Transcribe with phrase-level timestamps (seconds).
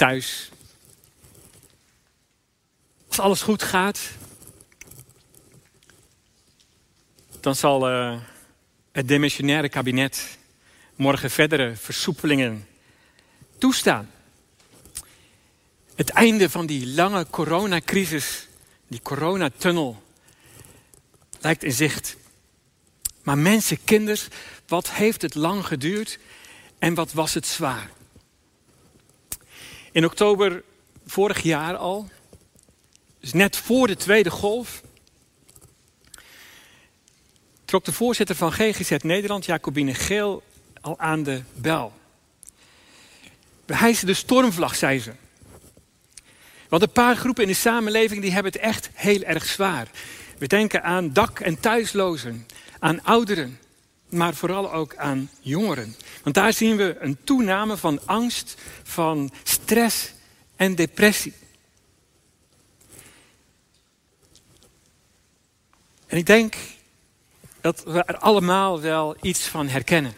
[0.00, 0.50] thuis.
[3.08, 4.00] Als alles goed gaat,
[7.40, 8.20] dan zal uh,
[8.92, 10.38] het demissionaire kabinet
[10.96, 12.66] morgen verdere versoepelingen
[13.58, 14.10] toestaan.
[15.94, 18.48] Het einde van die lange coronacrisis,
[18.88, 20.02] die coronatunnel,
[21.40, 22.16] lijkt in zicht.
[23.22, 24.28] Maar mensen, kinders,
[24.66, 26.18] wat heeft het lang geduurd
[26.78, 27.90] en wat was het zwaar?
[29.92, 30.62] In oktober
[31.06, 32.08] vorig jaar al,
[33.20, 34.82] dus net voor de tweede golf,
[37.64, 40.42] trok de voorzitter van GGZ Nederland, Jacobine Geel,
[40.80, 41.92] al aan de bel.
[43.66, 45.12] We hijsen de stormvlag, zei ze.
[46.68, 49.88] Want een paar groepen in de samenleving die hebben het echt heel erg zwaar.
[50.38, 52.46] We denken aan dak- en thuislozen,
[52.78, 53.58] aan ouderen,
[54.10, 55.96] maar vooral ook aan jongeren.
[56.22, 60.12] Want daar zien we een toename van angst, van stress
[60.56, 61.34] en depressie.
[66.06, 66.56] En ik denk
[67.60, 70.14] dat we er allemaal wel iets van herkennen.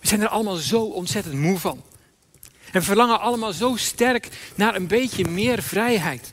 [0.00, 1.82] We zijn er allemaal zo ontzettend moe van.
[2.72, 6.32] En verlangen allemaal zo sterk naar een beetje meer vrijheid.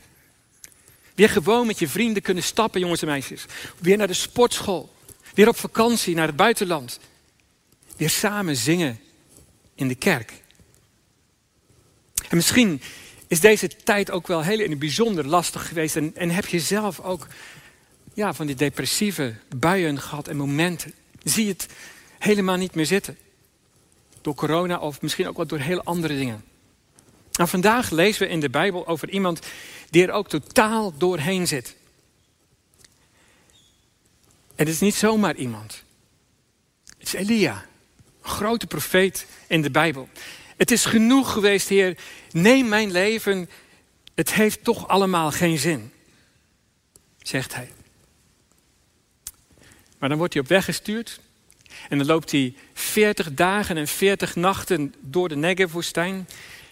[1.15, 3.45] Weer gewoon met je vrienden kunnen stappen, jongens en meisjes.
[3.79, 4.93] Weer naar de sportschool.
[5.33, 6.99] Weer op vakantie naar het buitenland.
[7.97, 8.99] Weer samen zingen
[9.75, 10.33] in de kerk.
[12.29, 12.81] En misschien
[13.27, 15.95] is deze tijd ook wel heel in het bijzonder lastig geweest.
[15.95, 17.27] En, en heb je zelf ook
[18.13, 20.93] ja, van die depressieve buien gehad en momenten.
[21.23, 21.67] Zie je het
[22.19, 23.17] helemaal niet meer zitten.
[24.21, 26.43] Door corona of misschien ook wel door heel andere dingen.
[27.31, 29.39] Nou, vandaag lezen we in de Bijbel over iemand
[29.89, 31.75] die er ook totaal doorheen zit.
[34.59, 35.83] Het is niet zomaar iemand.
[36.97, 37.65] Het is Elia,
[38.21, 40.09] een grote profeet in de Bijbel.
[40.57, 41.97] Het is genoeg geweest, Heer.
[42.31, 43.49] Neem mijn leven.
[44.15, 45.91] Het heeft toch allemaal geen zin,
[47.21, 47.71] zegt hij.
[49.97, 51.19] Maar dan wordt hij op weg gestuurd.
[51.89, 56.27] En dan loopt hij 40 dagen en 40 nachten door de Negev-woestijn.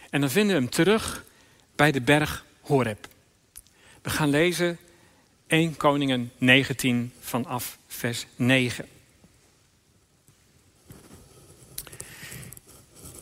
[0.10, 1.24] En dan vinden we hem terug
[1.76, 3.08] bij de berg Horeb.
[4.02, 4.78] We gaan lezen
[5.48, 8.86] 1 Koningen 19 vanaf vers 9.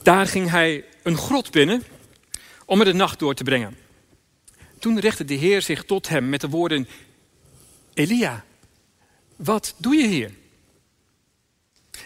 [0.03, 1.83] Daar ging hij een grot binnen
[2.65, 3.77] om er de nacht door te brengen.
[4.79, 6.87] Toen richtte de Heer zich tot hem met de woorden:
[7.93, 8.45] Elia,
[9.35, 10.31] wat doe je hier?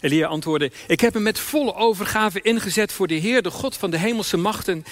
[0.01, 3.91] Elia antwoordde: Ik heb hem met volle overgave ingezet voor de Heer, de God van
[3.91, 4.85] de hemelse machten.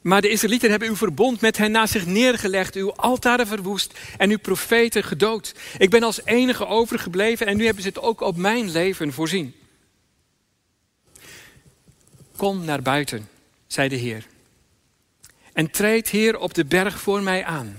[0.00, 4.30] Maar de Israëlieten hebben uw verbond met hen naast zich neergelegd, uw altaren verwoest en
[4.30, 5.54] uw profeten gedood.
[5.78, 9.54] Ik ben als enige overgebleven en nu hebben ze het ook op mijn leven voorzien.
[12.36, 13.28] Kom naar buiten,
[13.66, 14.26] zei de Heer.
[15.52, 17.78] En treed Heer op de berg voor mij aan.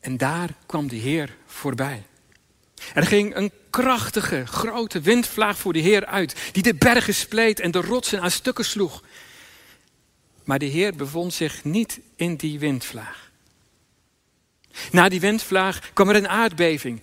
[0.00, 2.02] En daar kwam de Heer voorbij.
[2.94, 7.70] Er ging een krachtige, grote windvlaag voor de Heer uit, die de bergen spleet en
[7.70, 9.02] de rotsen aan stukken sloeg.
[10.48, 13.30] Maar de Heer bevond zich niet in die windvlaag.
[14.92, 17.00] Na die windvlaag kwam er een aardbeving,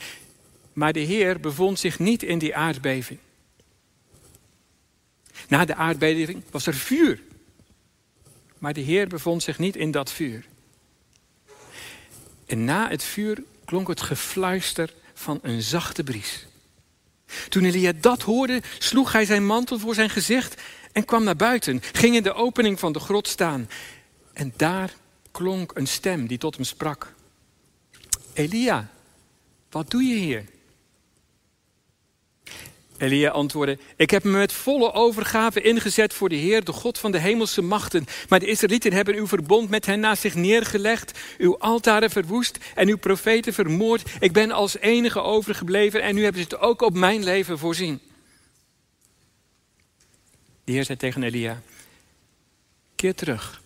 [0.73, 3.19] maar de Heer bevond zich niet in die aardbeving.
[5.47, 7.21] Na de aardbeving was er vuur,
[8.57, 10.45] maar de Heer bevond zich niet in dat vuur.
[12.45, 16.47] En na het vuur klonk het gefluister van een zachte bries.
[17.49, 20.61] Toen Elia dat hoorde, sloeg hij zijn mantel voor zijn gezicht
[20.95, 23.69] en kwam naar buiten, ging in de opening van de grot staan.
[24.33, 24.93] En daar
[25.31, 27.13] klonk een stem die tot hem sprak.
[28.33, 28.89] Elia,
[29.69, 30.45] wat doe je hier?
[32.97, 37.11] Elia antwoordde: Ik heb me met volle overgave ingezet voor de Heer, de God van
[37.11, 38.05] de hemelse machten.
[38.29, 42.87] Maar de Israëlieten hebben uw verbond met hen naast zich neergelegd, uw altaren verwoest en
[42.87, 44.03] uw profeten vermoord.
[44.19, 47.99] Ik ben als enige overgebleven en nu hebben ze het ook op mijn leven voorzien.
[50.65, 51.61] De Heer zei tegen Elia:
[52.95, 53.61] Keer terug.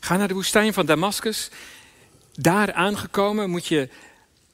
[0.00, 1.50] Ga naar de woestijn van Damascus.
[2.34, 3.88] Daar aangekomen moet je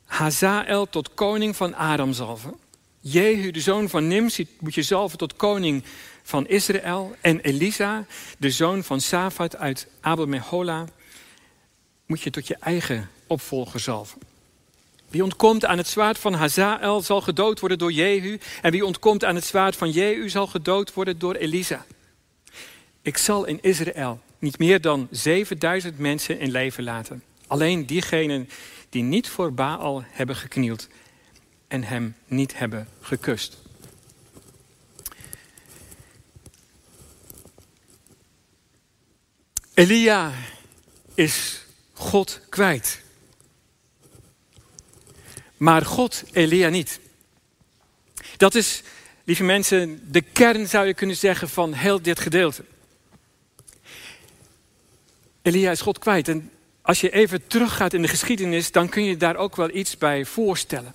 [0.05, 2.55] Hazael tot koning van Aram zalven.
[3.01, 5.85] Jehu, de zoon van Nimsi, moet je zalven tot koning
[6.23, 7.17] van Israël.
[7.21, 8.07] En Elisa,
[8.39, 10.85] de zoon van Safat uit Abel Mehola,
[12.07, 14.28] moet je tot je eigen opvolger zalven.
[15.09, 18.39] Wie ontkomt aan het zwaard van Hazael zal gedood worden door Jehu.
[18.63, 21.87] En wie ontkomt aan het zwaard van Jehu zal gedood worden door Elisa.
[23.03, 27.23] Ik zal in Israël niet meer dan 7000 mensen in leven laten.
[27.47, 28.49] Alleen diegenen
[28.89, 30.89] die niet voor Baal hebben geknield
[31.69, 33.59] en hem niet hebben gekust.
[39.75, 40.33] Elia
[41.15, 43.07] is God kwijt.
[45.59, 47.01] Maar God Elia niet.
[48.37, 48.83] Dat is,
[49.25, 52.65] lieve mensen, de kern zou je kunnen zeggen van heel dit gedeelte.
[55.43, 56.29] Elia is God kwijt.
[56.29, 56.51] En
[56.83, 60.25] als je even teruggaat in de geschiedenis, dan kun je daar ook wel iets bij
[60.25, 60.95] voorstellen.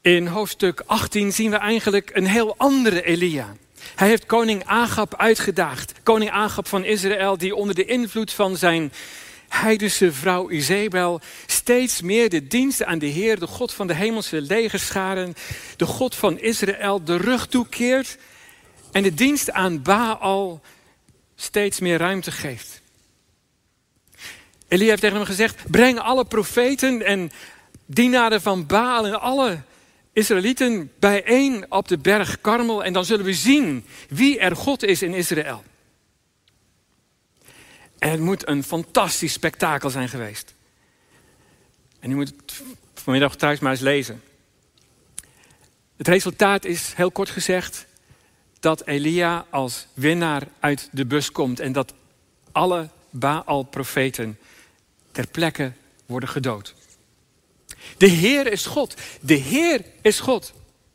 [0.00, 3.56] In hoofdstuk 18 zien we eigenlijk een heel andere Elia.
[3.94, 5.92] Hij heeft koning Agab uitgedaagd.
[6.02, 8.92] Koning Agab van Israël, die onder de invloed van zijn
[9.48, 14.40] heidense vrouw Izebel steeds meer de dienst aan de Heer, de God van de hemelse
[14.40, 15.34] legerscharen,
[15.76, 18.18] de God van Israël, de rug toekeert
[18.92, 20.60] en de dienst aan Baal
[21.36, 22.80] steeds meer ruimte geeft.
[24.68, 27.30] Elia heeft tegen hem gezegd: breng alle profeten en
[27.86, 29.58] dienaren van Baal en alle
[30.12, 35.02] Israëlieten bijeen op de berg Karmel en dan zullen we zien wie er God is
[35.02, 35.62] in Israël.
[38.06, 40.54] En het moet een fantastisch spektakel zijn geweest.
[42.00, 42.62] En u moet het
[42.94, 44.22] vanmiddag thuis maar eens lezen.
[45.96, 47.86] Het resultaat is, heel kort gezegd,
[48.60, 51.92] dat Elia als winnaar uit de bus komt en dat
[52.52, 54.38] alle Baal-profeten
[55.12, 55.72] ter plekke
[56.06, 56.74] worden gedood.
[57.96, 58.94] De Heer is God.
[59.20, 60.52] De Heer is God.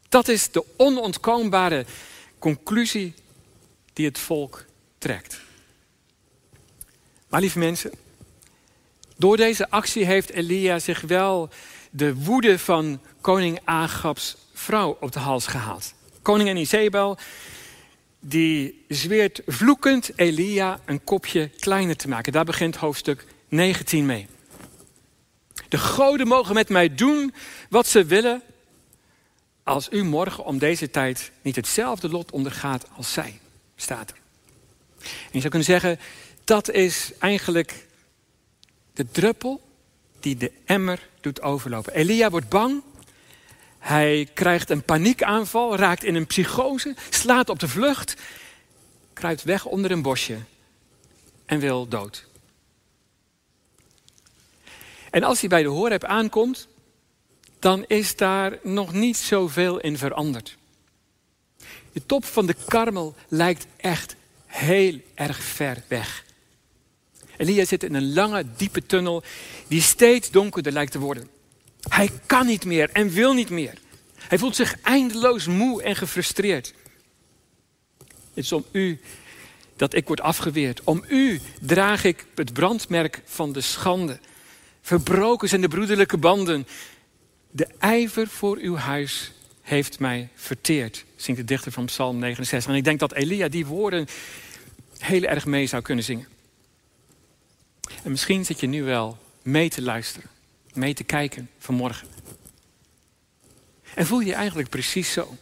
[0.09, 1.85] Dat is de onontkoombare
[2.39, 3.13] conclusie
[3.93, 4.65] die het volk
[4.97, 5.49] trekt.
[7.31, 7.91] Maar lieve mensen,
[9.17, 11.49] door deze actie heeft Elia zich wel
[11.89, 15.93] de woede van koning Agabs vrouw op de hals gehaald.
[16.21, 17.17] Koningin Izebel,
[18.19, 22.31] die zweert vloekend Elia een kopje kleiner te maken.
[22.33, 24.27] Daar begint hoofdstuk 19 mee.
[25.69, 27.33] De goden mogen met mij doen
[27.69, 28.41] wat ze willen,
[29.63, 33.39] als u morgen om deze tijd niet hetzelfde lot ondergaat als zij,
[33.75, 34.17] staat er.
[35.01, 35.99] En je zou kunnen zeggen,
[36.43, 37.87] dat is eigenlijk
[38.93, 39.61] de druppel
[40.19, 41.93] die de emmer doet overlopen.
[41.93, 42.81] Elia wordt bang.
[43.79, 48.15] Hij krijgt een paniekaanval, raakt in een psychose, slaat op de vlucht,
[49.13, 50.37] kruipt weg onder een bosje
[51.45, 52.25] en wil dood.
[55.09, 56.67] En als hij bij de Horeb aankomt,
[57.59, 60.57] dan is daar nog niet zoveel in veranderd.
[61.91, 64.15] De top van de karmel lijkt echt
[64.45, 66.23] heel erg ver weg.
[67.41, 69.23] Elia zit in een lange, diepe tunnel
[69.67, 71.27] die steeds donkerder lijkt te worden.
[71.89, 73.77] Hij kan niet meer en wil niet meer.
[74.17, 76.73] Hij voelt zich eindeloos moe en gefrustreerd.
[78.33, 78.99] Het is om u
[79.75, 80.81] dat ik word afgeweerd.
[80.83, 84.19] Om u draag ik het brandmerk van de schande.
[84.81, 86.67] Verbroken zijn de broederlijke banden.
[87.51, 92.71] De ijver voor uw huis heeft mij verteerd, zingt de dichter van Psalm 69.
[92.71, 94.07] En ik denk dat Elia die woorden
[94.97, 96.30] heel erg mee zou kunnen zingen.
[98.03, 100.29] En misschien zit je nu wel mee te luisteren,
[100.73, 102.07] mee te kijken vanmorgen.
[103.95, 105.37] En voel je je eigenlijk precies zo?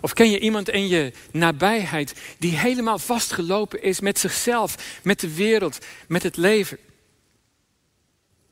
[0.00, 5.34] Of ken je iemand in je nabijheid die helemaal vastgelopen is met zichzelf, met de
[5.34, 5.78] wereld,
[6.08, 6.78] met het leven?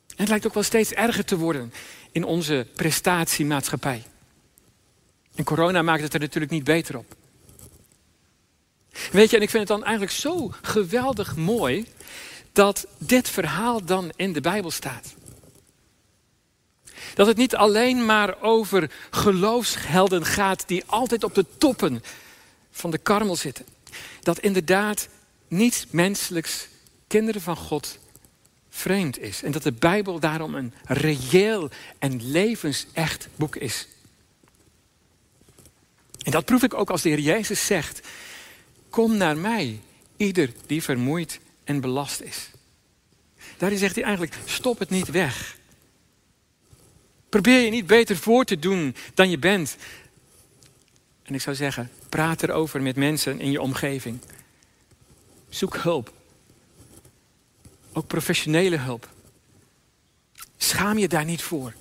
[0.08, 1.73] En het lijkt ook wel steeds erger te worden
[2.12, 4.02] in onze prestatiemaatschappij.
[5.35, 7.17] En corona maakt het er natuurlijk niet beter op.
[9.12, 11.87] Weet je, en ik vind het dan eigenlijk zo geweldig mooi
[12.52, 15.14] dat dit verhaal dan in de Bijbel staat.
[17.14, 22.02] Dat het niet alleen maar over geloofshelden gaat die altijd op de toppen
[22.71, 23.64] van de karmel zitten.
[24.21, 25.09] Dat inderdaad
[25.49, 26.69] niets menselijks
[27.07, 27.99] kinderen van God
[28.71, 29.43] vreemd is.
[29.43, 33.88] En dat de Bijbel daarom een reëel en levensecht boek is.
[36.23, 38.00] En dat proef ik ook als de Heer Jezus zegt
[38.99, 39.81] Kom naar mij,
[40.17, 42.50] ieder die vermoeid en belast is.
[43.57, 45.57] Daarin zegt hij eigenlijk, stop het niet weg.
[47.28, 49.76] Probeer je niet beter voor te doen dan je bent.
[51.23, 54.21] En ik zou zeggen, praat erover met mensen in je omgeving.
[55.49, 56.12] Zoek hulp.
[57.93, 59.09] Ook professionele hulp.
[60.57, 61.75] Schaam je daar niet voor.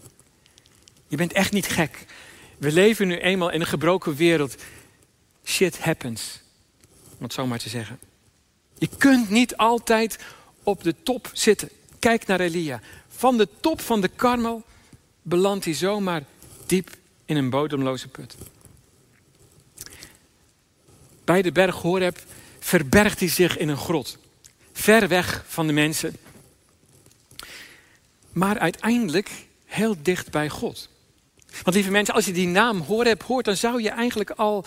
[1.07, 2.05] Je bent echt niet gek.
[2.57, 4.55] We leven nu eenmaal in een gebroken wereld.
[5.43, 6.45] Shit happens
[7.17, 7.99] om het zo maar te zeggen.
[8.77, 10.19] Je kunt niet altijd
[10.63, 11.69] op de top zitten.
[11.99, 12.79] Kijk naar Elia.
[13.07, 14.63] Van de top van de karmel
[15.21, 16.23] belandt hij zomaar
[16.65, 16.89] diep
[17.25, 18.35] in een bodemloze put.
[21.23, 22.17] Bij de berg Horeb
[22.59, 24.17] verbergt hij zich in een grot.
[24.73, 26.15] Ver weg van de mensen.
[28.31, 29.31] Maar uiteindelijk
[29.65, 30.89] heel dicht bij God.
[31.63, 34.65] Want lieve mensen, als je die naam Horeb hoort, dan zou je eigenlijk al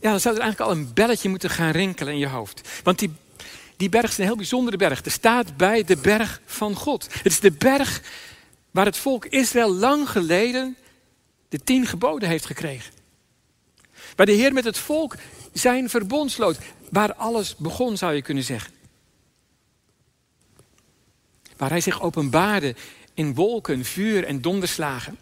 [0.00, 2.68] Ja, dan zou er eigenlijk al een belletje moeten gaan rinkelen in je hoofd.
[2.82, 3.12] Want die,
[3.76, 5.04] die berg is een heel bijzondere berg.
[5.04, 7.08] Er staat bij de berg van God.
[7.12, 8.02] Het is de berg
[8.70, 10.76] waar het volk Israël lang geleden
[11.48, 12.92] de tien geboden heeft gekregen.
[14.16, 15.14] Waar de Heer met het volk
[15.52, 16.58] zijn verbond sloot.
[16.90, 18.72] Waar alles begon, zou je kunnen zeggen.
[21.56, 22.74] Waar hij zich openbaarde
[23.14, 25.18] in wolken, vuur en donderslagen.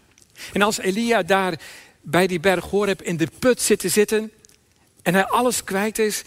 [0.52, 1.60] En als Elia daar
[2.00, 4.30] bij die berg Horeb in de put zit te zitten
[5.06, 6.22] en hij alles kwijt is,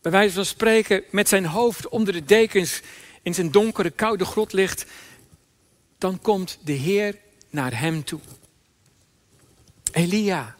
[0.00, 2.80] bij wijze van spreken met zijn hoofd onder de dekens
[3.22, 4.84] in zijn donkere, koude grot ligt,
[5.98, 7.16] dan komt de Heer
[7.50, 8.20] naar hem toe.
[9.92, 10.56] Elia,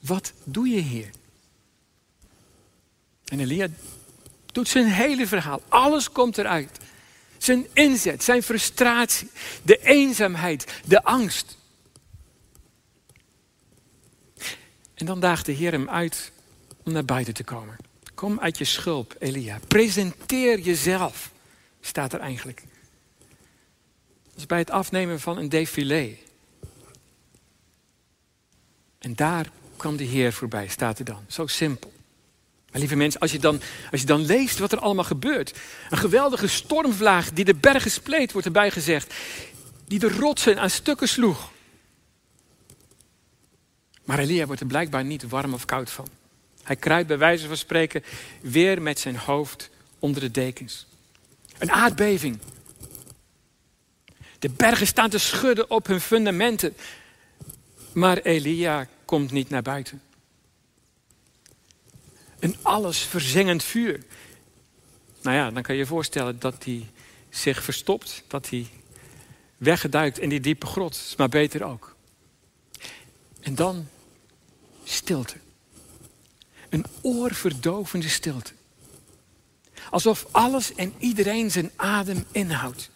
[0.00, 1.10] wat doe je hier?
[3.24, 3.68] En Elia
[4.46, 5.62] doet zijn hele verhaal.
[5.68, 6.78] Alles komt eruit.
[7.38, 9.30] Zijn inzet, zijn frustratie,
[9.62, 11.56] de eenzaamheid, de angst.
[15.02, 16.32] En dan daagt de Heer hem uit
[16.84, 17.76] om naar buiten te komen.
[18.14, 19.58] Kom uit je schulp, Elia.
[19.68, 21.30] Presenteer jezelf,
[21.80, 22.62] staat er eigenlijk.
[24.24, 26.16] Dat is bij het afnemen van een défilé.
[28.98, 31.24] En daar kwam de Heer voorbij, staat er dan.
[31.28, 31.92] Zo simpel.
[32.70, 35.58] Maar lieve mensen, als je, dan, als je dan leest wat er allemaal gebeurt.
[35.90, 39.14] Een geweldige stormvlaag die de bergen spleet, wordt erbij gezegd.
[39.86, 41.51] Die de rotsen aan stukken sloeg.
[44.04, 46.08] Maar Elia wordt er blijkbaar niet warm of koud van.
[46.62, 48.04] Hij kruipt bij wijze van spreken
[48.40, 50.86] weer met zijn hoofd onder de dekens.
[51.58, 52.38] Een aardbeving.
[54.38, 56.76] De bergen staan te schudden op hun fundamenten.
[57.92, 60.02] Maar Elia komt niet naar buiten.
[62.38, 64.02] Een alles verzengend vuur.
[65.22, 66.86] Nou ja, dan kan je je voorstellen dat hij
[67.30, 68.66] zich verstopt, dat hij
[69.56, 71.14] weggeduikt in die diepe grot.
[71.16, 71.91] Maar beter ook.
[73.42, 73.88] En dan
[74.84, 75.36] stilte.
[76.68, 78.52] Een oorverdovende stilte.
[79.90, 82.90] Alsof alles en iedereen zijn adem inhoudt.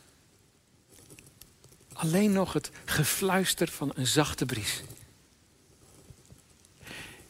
[1.92, 4.82] Alleen nog het gefluister van een zachte bries.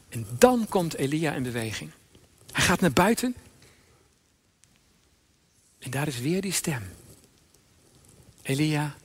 [0.08, 1.90] En dan komt Elia in beweging.
[2.52, 3.36] Hij gaat naar buiten.
[5.78, 6.82] En daar is weer die stem.
[8.42, 8.96] Elia,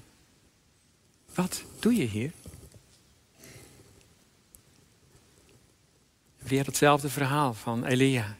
[1.33, 2.31] wat doe je hier?
[6.51, 8.37] Weer hetzelfde verhaal van Elia.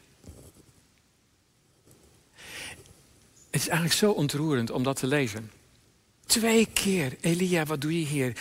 [3.50, 5.50] Het is eigenlijk zo ontroerend om dat te lezen.
[6.26, 8.36] Twee keer, Elia, wat doe je hier?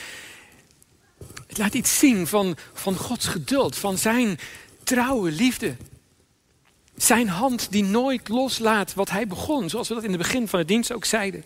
[1.47, 4.39] Het laat iets zien van, van Gods geduld, van zijn
[4.83, 5.75] trouwe liefde.
[6.95, 10.59] Zijn hand die nooit loslaat wat hij begon, zoals we dat in het begin van
[10.59, 11.45] de dienst ook zeiden.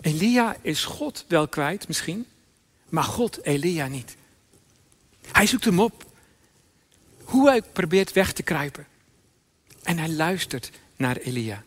[0.00, 2.26] Elia is God wel kwijt misschien,
[2.88, 4.16] maar God Elia niet.
[5.32, 6.08] Hij zoekt hem op.
[7.30, 8.86] Hoe hij probeert weg te kruipen.
[9.82, 11.64] En hij luistert naar Elia.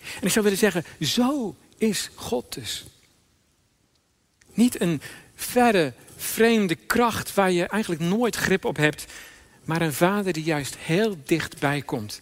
[0.00, 2.84] En ik zou willen zeggen, zo is God dus.
[4.54, 5.00] Niet een
[5.34, 9.04] verre, vreemde kracht waar je eigenlijk nooit grip op hebt,
[9.64, 12.20] maar een vader die juist heel dichtbij komt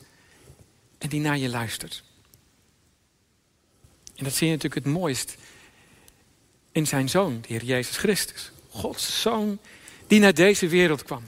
[0.99, 2.02] en die naar je luistert.
[4.14, 5.37] En dat zie je natuurlijk het mooist
[6.73, 8.52] in zijn zoon, de Heer Jezus Christus.
[8.68, 9.58] Gods zoon
[10.06, 11.23] die naar deze wereld kwam.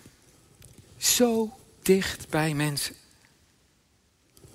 [1.01, 2.95] Zo dicht bij mensen.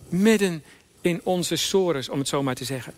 [0.09, 0.63] Midden
[1.01, 2.93] in onze sores, om het zo maar te zeggen.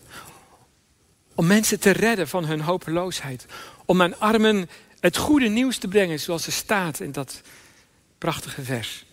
[1.35, 3.45] Om mensen te redden van hun hopeloosheid.
[3.85, 7.41] Om aan armen het goede nieuws te brengen, zoals er staat in dat
[8.17, 9.05] prachtige vers.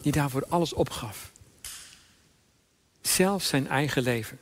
[0.00, 1.32] Die daarvoor alles opgaf.
[3.00, 4.38] Zelfs zijn eigen leven.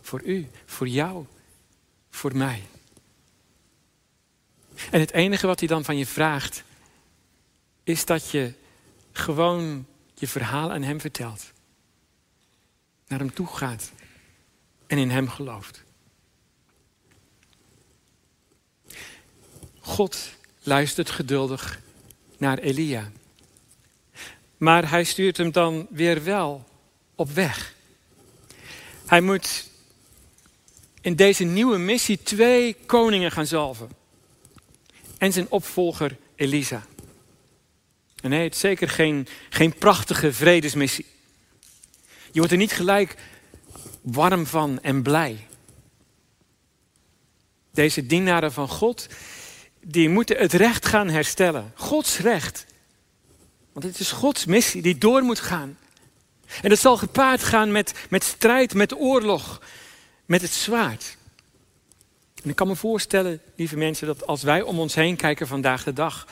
[0.00, 1.26] Voor u, voor jou,
[2.10, 2.62] voor mij.
[4.90, 6.62] En het enige wat hij dan van je vraagt,
[7.84, 8.52] is dat je
[9.12, 11.52] gewoon je verhaal aan hem vertelt.
[13.06, 13.90] Naar hem toe gaat
[14.86, 15.82] en in hem gelooft.
[19.80, 20.30] God
[20.62, 21.80] luistert geduldig
[22.38, 23.10] naar Elia.
[24.56, 26.64] Maar hij stuurt hem dan weer wel
[27.14, 27.74] op weg.
[29.06, 29.70] Hij moet
[31.00, 34.01] in deze nieuwe missie twee koningen gaan zalven.
[35.22, 36.86] En zijn opvolger Elisa.
[38.22, 41.06] En nee, het is zeker geen, geen prachtige vredesmissie.
[42.30, 43.16] Je wordt er niet gelijk
[44.00, 45.46] warm van en blij.
[47.70, 49.06] Deze dienaren van God,
[49.80, 51.72] die moeten het recht gaan herstellen.
[51.74, 52.66] Gods recht.
[53.72, 55.78] Want het is Gods missie die door moet gaan.
[56.62, 59.62] En dat zal gepaard gaan met, met strijd, met oorlog,
[60.26, 61.16] met het zwaard.
[62.42, 65.84] En ik kan me voorstellen, lieve mensen, dat als wij om ons heen kijken vandaag
[65.84, 66.26] de dag,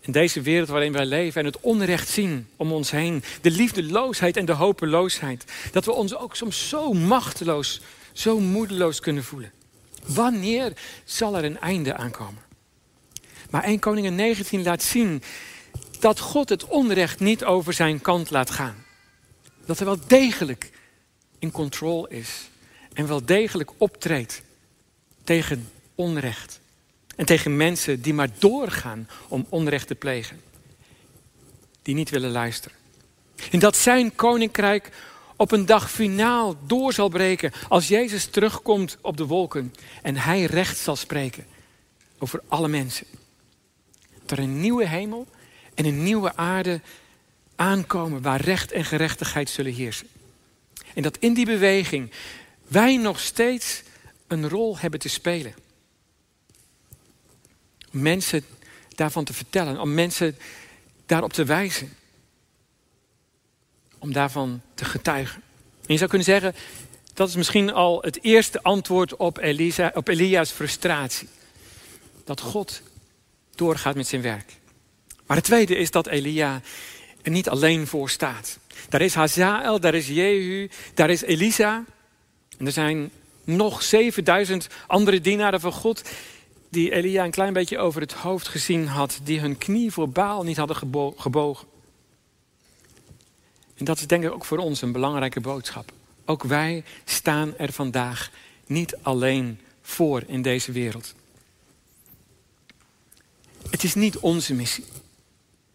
[0.00, 4.36] in deze wereld waarin wij leven en het onrecht zien om ons heen, de liefdeloosheid
[4.36, 7.80] en de hopeloosheid, dat we ons ook soms zo machteloos,
[8.12, 9.52] zo moedeloos kunnen voelen.
[10.06, 10.72] Wanneer
[11.04, 12.42] zal er een einde aankomen?
[13.50, 15.22] Maar 1 Koningin 19 laat zien
[16.00, 18.84] dat God het onrecht niet over zijn kant laat gaan.
[19.66, 20.70] Dat hij wel degelijk
[21.38, 22.48] in control is
[22.92, 24.42] en wel degelijk optreedt
[25.24, 26.60] tegen onrecht.
[27.16, 30.40] En tegen mensen die maar doorgaan om onrecht te plegen.
[31.82, 32.76] Die niet willen luisteren.
[33.50, 34.90] En dat zijn koninkrijk
[35.36, 40.44] op een dag finaal door zal breken als Jezus terugkomt op de wolken en hij
[40.44, 41.46] recht zal spreken
[42.18, 43.06] over alle mensen.
[44.20, 45.26] Dat er een nieuwe hemel
[45.74, 46.80] en een nieuwe aarde
[47.56, 50.06] aankomen waar recht en gerechtigheid zullen heersen.
[50.94, 52.10] En dat in die beweging
[52.68, 53.82] wij nog steeds
[54.32, 55.54] een rol hebben te spelen.
[57.92, 58.44] Om mensen
[58.88, 60.38] daarvan te vertellen, om mensen
[61.06, 61.92] daarop te wijzen.
[63.98, 65.42] Om daarvan te getuigen.
[65.80, 66.54] En je zou kunnen zeggen,
[67.14, 71.28] dat is misschien al het eerste antwoord op, Elisa, op Elia's frustratie.
[72.24, 72.82] Dat God
[73.54, 74.52] doorgaat met zijn werk.
[75.26, 76.60] Maar het tweede is dat Elia
[77.22, 78.58] er niet alleen voor staat.
[78.88, 81.84] Daar is Hazael, daar is Jehu, daar is Elisa.
[82.58, 83.10] En er zijn
[83.44, 86.02] nog 7000 andere dienaren van God
[86.72, 90.42] die Elia een klein beetje over het hoofd gezien had, die hun knie voor Baal
[90.42, 90.76] niet hadden
[91.16, 91.68] gebogen.
[93.74, 95.92] En dat is denk ik ook voor ons een belangrijke boodschap.
[96.24, 98.30] Ook wij staan er vandaag
[98.66, 101.14] niet alleen voor in deze wereld.
[103.70, 104.84] Het is niet onze missie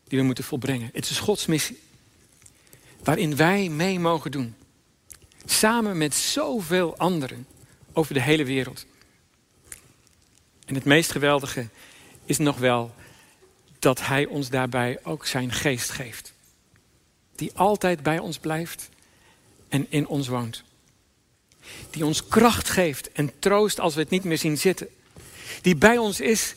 [0.08, 0.90] die we moeten volbrengen.
[0.94, 1.80] Het is Gods missie.
[3.04, 4.56] Waarin wij mee mogen doen.
[5.46, 7.48] Samen met zoveel anderen
[7.98, 8.86] over de hele wereld.
[10.66, 11.68] En het meest geweldige
[12.26, 12.96] is nog wel
[13.80, 16.34] dat Hij ons daarbij ook zijn geest geeft.
[17.36, 18.90] Die altijd bij ons blijft
[19.70, 20.64] en in ons woont.
[21.90, 24.88] Die ons kracht geeft en troost als we het niet meer zien zitten.
[25.62, 26.56] Die bij ons is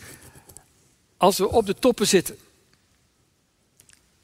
[1.16, 2.38] als we op de toppen zitten.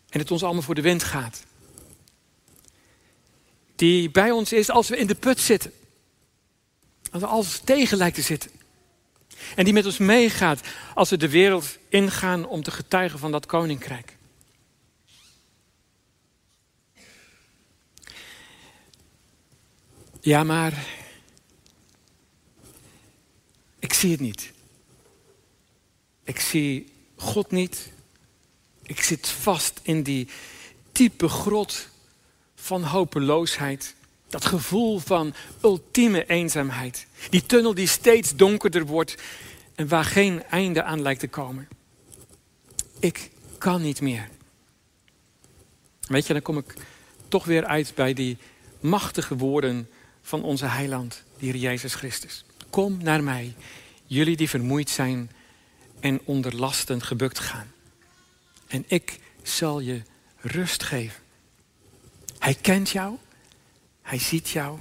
[0.08, 1.44] En het ons allemaal voor de wind gaat.
[3.76, 5.72] Die bij ons is als we in de put zitten.
[7.10, 8.50] Als we alles tegen lijkt te zitten.
[9.54, 10.60] En die met ons meegaat
[10.94, 14.16] als we de wereld ingaan om te getuigen van dat koninkrijk.
[20.20, 20.86] Ja, maar
[23.78, 24.52] ik zie het niet.
[26.24, 27.90] Ik zie God niet.
[28.82, 30.28] Ik zit vast in die
[30.92, 31.88] diepe grot
[32.54, 33.94] van hopeloosheid.
[34.28, 37.06] Dat gevoel van ultieme eenzaamheid.
[37.30, 39.14] Die tunnel die steeds donkerder wordt
[39.74, 41.68] en waar geen einde aan lijkt te komen.
[42.98, 44.28] Ik kan niet meer.
[46.00, 46.74] Weet je, dan kom ik
[47.28, 48.38] toch weer uit bij die
[48.80, 49.88] machtige woorden
[50.22, 52.44] van onze heiland, de Heer Jezus Christus.
[52.70, 53.54] Kom naar mij,
[54.04, 55.30] jullie die vermoeid zijn
[56.00, 57.72] en onder lasten gebukt gaan.
[58.66, 60.02] En ik zal je
[60.40, 61.22] rust geven.
[62.38, 63.16] Hij kent jou,
[64.06, 64.80] hij ziet jou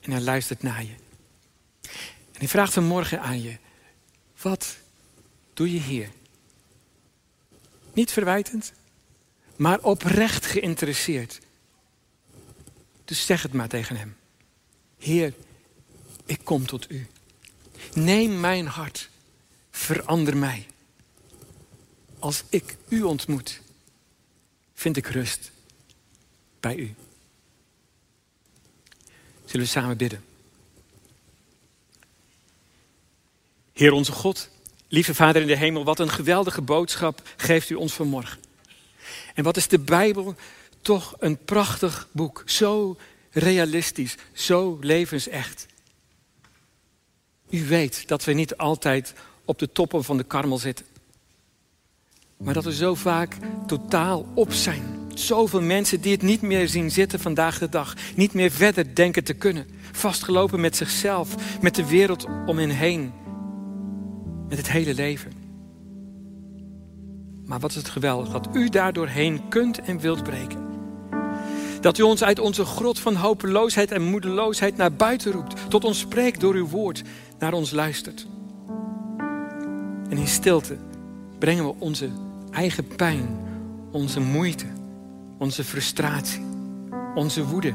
[0.00, 0.94] en hij luistert naar je.
[2.32, 3.58] En hij vraagt vanmorgen aan je,
[4.40, 4.76] wat
[5.54, 6.10] doe je hier?
[7.92, 8.72] Niet verwijtend,
[9.56, 11.40] maar oprecht geïnteresseerd.
[13.04, 14.16] Dus zeg het maar tegen hem.
[14.98, 15.34] Heer,
[16.26, 17.06] ik kom tot u.
[17.94, 19.10] Neem mijn hart,
[19.70, 20.66] verander mij.
[22.18, 23.60] Als ik u ontmoet,
[24.74, 25.50] vind ik rust
[26.60, 26.94] bij u.
[29.52, 30.24] Zullen we samen bidden?
[33.72, 34.48] Heer onze God,
[34.88, 38.38] lieve Vader in de hemel, wat een geweldige boodschap geeft u ons vanmorgen.
[39.34, 40.34] En wat is de Bijbel
[40.82, 42.96] toch een prachtig boek, zo
[43.30, 45.66] realistisch, zo levensecht.
[47.50, 50.86] U weet dat we niet altijd op de toppen van de karmel zitten.
[52.36, 53.36] Maar dat we zo vaak
[53.66, 54.91] totaal op zijn.
[55.14, 57.94] Zoveel mensen die het niet meer zien zitten vandaag de dag.
[58.14, 59.66] Niet meer verder denken te kunnen.
[59.92, 63.12] Vastgelopen met zichzelf, met de wereld om hen heen.
[64.48, 65.32] Met het hele leven.
[67.44, 70.70] Maar wat is het geweldig dat u daardoorheen kunt en wilt breken.
[71.80, 75.70] Dat u ons uit onze grot van hopeloosheid en moedeloosheid naar buiten roept.
[75.70, 77.02] Tot ons spreekt door uw woord,
[77.38, 78.26] naar ons luistert.
[80.08, 80.76] En in stilte
[81.38, 82.08] brengen we onze
[82.50, 83.38] eigen pijn,
[83.90, 84.66] onze moeite,
[85.42, 86.44] onze frustratie,
[87.14, 87.72] onze woede,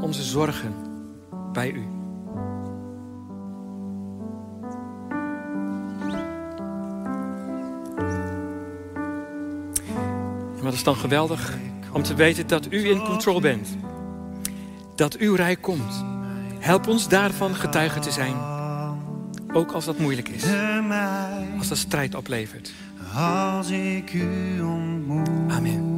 [0.00, 0.74] onze zorgen
[1.52, 1.84] bij u.
[10.56, 11.54] Maar het is dan geweldig
[11.92, 13.68] om te weten dat u in control bent.
[14.94, 16.04] Dat uw rijk komt.
[16.58, 18.34] Help ons daarvan getuige te zijn.
[19.52, 20.44] Ook als dat moeilijk is.
[21.58, 22.72] Als dat strijd oplevert.
[25.50, 25.89] Amen.